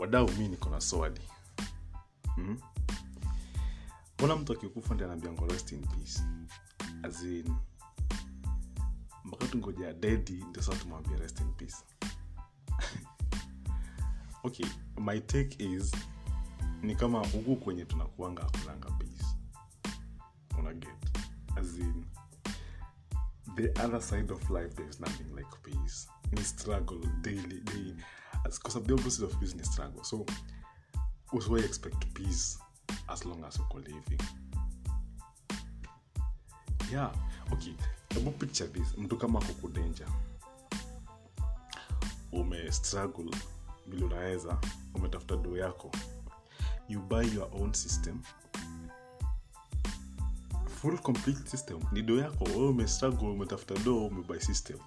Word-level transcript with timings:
wadau 0.00 0.30
mi 0.38 0.48
niko 0.48 0.70
na 0.70 0.80
swali. 0.80 1.20
Hmm? 2.34 2.58
mbona 4.18 4.36
mtu 4.36 4.52
akikufa 4.52 4.94
ndi 4.94 5.04
anaambiango 5.04 5.46
rest 5.46 5.72
in 5.72 5.86
peace? 5.86 6.22
As 7.02 7.22
mpaka 9.24 9.46
tungoja 9.46 9.92
dedi 9.92 10.44
ndio 10.50 10.62
saa 10.62 10.74
tumwambia 10.74 11.18
peace. 11.56 11.76
Okay 14.44 14.66
my 14.98 15.20
take 15.20 15.64
is 15.64 15.92
ni 16.82 16.96
kama 16.96 17.26
huku 17.26 17.56
kwenye 17.56 17.84
tunakuanga 17.84 18.42
hakunanga 18.42 18.90
peace. 18.90 19.24
Una 20.58 20.74
get? 20.74 21.18
Azin 21.56 22.04
the 23.56 23.68
other 23.84 24.02
side 24.02 24.32
of 24.32 24.50
life 24.50 24.74
there 24.74 24.88
is 24.90 25.00
nothing 25.00 25.34
like 25.36 25.50
peace. 25.62 26.08
Ni 26.32 26.44
struggle 26.44 27.00
daily 27.20 27.60
daily 27.60 27.96
because 28.44 28.80
the 28.80 28.92
opposite 28.94 29.24
of 29.26 29.36
peace 29.40 29.54
ni 29.54 29.64
struggle. 29.64 30.04
So 30.04 30.26
usiwai 31.32 31.64
expect 31.64 32.06
peace 32.14 32.58
as 33.08 33.24
long 33.24 33.44
as 33.44 33.58
uko 33.58 33.78
living 33.78 34.20
yeah 36.92 37.12
okay. 37.52 37.74
Hebu 38.14 38.30
picture 38.30 38.68
this 38.68 38.98
mtu 38.98 39.16
kama 39.16 39.40
kukudenja 39.40 40.08
ume 42.32 42.72
struggle 42.72 43.30
vile 43.86 44.04
unaweza 44.04 44.58
umetafuta 44.94 45.36
doo 45.36 45.56
yako. 45.56 45.90
You 46.88 47.00
buy 47.00 47.34
your 47.34 47.48
own 47.52 47.72
system. 47.72 48.20
Full 50.80 50.98
complete 50.98 51.50
system. 51.50 51.80
Ni 51.92 52.02
doo 52.02 52.18
yako. 52.18 52.44
Wewe 52.44 52.68
umestruggle 52.68 53.28
umetafuta 53.28 53.74
doo 53.84 54.06
umebuy 54.06 54.40
system 54.40 54.78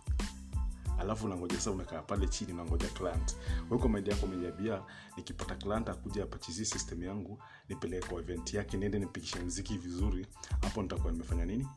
alafu 1.04 1.26
unangoja 1.26 1.56
sasa 1.56 1.72
unakaa 1.72 2.02
pale 2.02 2.28
chini 2.28 2.54
unangoja 2.54 2.88
client. 2.90 3.36
Weko 3.70 3.90
mind 3.90 4.08
yako 4.08 4.26
umejiambia 4.26 4.82
nikipata 5.18 5.56
client 5.56 5.90
akuja 5.90 6.24
apachizi 6.24 6.66
system 6.66 7.04
yangu 7.04 7.44
nipeleke 7.70 8.08
kwa 8.08 8.20
event 8.20 8.54
yake 8.54 8.78
niende 8.78 9.00
nipigishe 9.00 9.40
mziki 9.40 9.78
vizuri 9.78 10.28
hapo 10.62 10.82
nitakuwa 10.82 11.12
nimefanya 11.12 11.46
nini? 11.46 11.68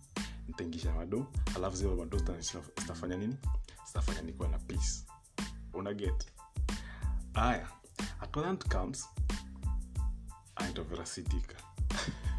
Nitaingisha 0.48 0.94
mado 0.94 1.26
alafu 1.56 1.76
zile 1.76 1.94
mado 1.94 2.18
zitafanya 2.78 3.16
nini? 3.16 3.36
Zitafanya 3.86 4.22
nikuwa 4.22 4.48
na 4.48 4.58
peace. 4.58 5.04
Una 5.74 5.94
get? 5.94 6.26
Aya 7.34 7.68
a 8.20 8.26
client 8.26 8.68
comes 8.68 9.08
aitoverasitika 10.56 11.54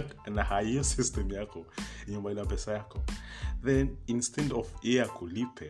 na 0.34 0.60
hiyo 0.60 0.84
system 0.84 1.32
yako 1.32 1.66
nyumba 2.08 2.32
ina 2.32 2.44
pesa 2.44 2.72
yako. 2.72 3.02
Then 3.64 3.96
instead 4.06 4.52
of 4.52 4.74
ye 4.82 5.02
akulipe 5.02 5.68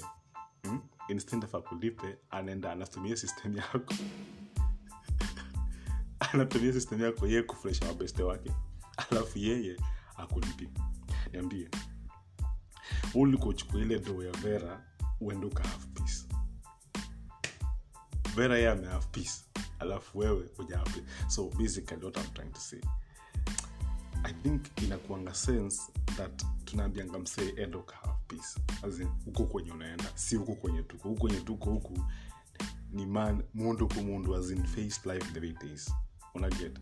hmm? 0.63 0.81
instead 1.09 1.45
of 1.45 1.55
akulipe 1.55 2.17
anaenda 2.31 2.73
anatumia 2.73 3.17
system 3.17 3.57
yako. 3.57 3.95
Anatumia 6.33 6.73
system 6.73 7.03
yako 7.03 7.27
yeye 7.27 7.43
kufurahisha 7.43 7.87
mabeste 7.87 8.23
wake. 8.23 8.53
Alafu 9.11 9.39
yeye 9.39 9.77
akulipi. 10.17 10.69
Niambie 11.33 11.69
ulikochukua 13.15 13.81
ile 13.81 13.99
doo 13.99 14.23
ya 14.23 14.33
vera 14.33 14.85
uende 15.21 15.47
uka 15.47 15.63
peace 15.95 16.25
vera 18.37 18.57
yeye 18.57 18.71
ame 18.71 18.87
have 18.87 19.07
peace 19.13 19.45
alafu 19.79 20.19
wewe 20.19 20.51
uja 20.59 20.85
so 21.29 21.51
basically 21.59 22.05
what 22.05 22.17
I'm 22.17 22.33
trying 22.35 22.53
to 22.53 22.61
say 22.61 22.81
think 24.43 24.83
inakuanga 24.83 25.35
sense 25.35 25.83
that 26.17 26.45
tunaambianga 26.65 27.19
msee 27.19 27.49
enda 27.57 27.79
uka 27.79 27.97
have 27.97 28.19
peace. 28.29 28.61
Azin 28.83 29.09
huko 29.25 29.45
kwenye 29.47 29.73
unaenda. 29.73 30.05
Si 30.15 30.37
huko 30.37 30.55
kwenye 30.55 30.83
tuko. 30.83 31.09
Huko 31.09 31.21
kwenye 31.21 31.41
tuko 31.41 31.71
huku 31.71 31.99
ni 32.91 33.07
man 33.07 33.43
mundu 33.55 33.89
ku 33.89 34.01
mundu 34.03 34.37
azin 34.37 34.65
face 34.65 35.13
life 35.15 35.33
the 35.33 35.41
way 35.41 35.49
it 35.51 35.63
is. 35.63 35.93
Unaget 36.35 36.59
get? 36.59 36.79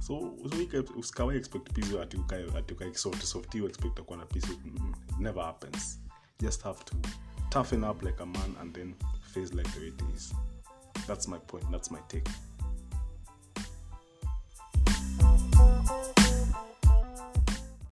So 0.00 0.18
usiweke- 0.18 0.98
usikawai 0.98 1.36
expect 1.36 1.72
peace 1.72 2.00
ati 2.02 2.16
ukae 2.16 2.46
ati 2.58 2.74
ukae 2.74 2.94
soft 2.94 3.22
soft. 3.22 3.54
You 3.54 3.66
expect 3.66 4.00
kuwa 4.00 4.18
na 4.18 4.26
peace. 4.26 4.48
Mm, 4.64 4.94
never 5.18 5.44
happens. 5.44 6.00
Just 6.40 6.62
have 6.62 6.84
to 6.84 6.96
toughen 7.50 7.84
up 7.84 8.02
like 8.02 8.22
a 8.22 8.26
man 8.26 8.56
and 8.60 8.74
then 8.74 8.94
face 9.34 9.54
like 9.54 9.70
the 9.70 9.78
way 9.80 9.88
it 9.88 10.02
is. 10.16 10.34
That's 11.06 11.28
my 11.28 11.38
point. 11.38 11.70
That's 11.70 11.90
my 11.90 12.00
take 12.08 12.30